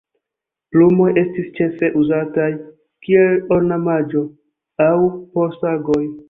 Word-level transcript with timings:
Plumoj 0.75 1.09
estis 1.21 1.51
ĉefe 1.59 1.89
uzataj 2.03 2.47
kiel 3.09 3.37
ornamaĵo 3.59 4.25
aŭ 4.87 4.91
por 5.37 5.55
sagoj. 5.61 6.03